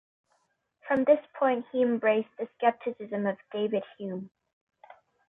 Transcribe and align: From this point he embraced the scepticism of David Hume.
From 0.87 1.03
this 1.03 1.23
point 1.37 1.63
he 1.71 1.83
embraced 1.83 2.29
the 2.39 2.47
scepticism 2.59 3.27
of 3.27 3.37
David 3.53 3.83
Hume. 3.99 4.31